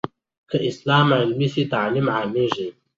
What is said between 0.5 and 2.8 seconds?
اسلام عملي سي، تعلیم عامېږي.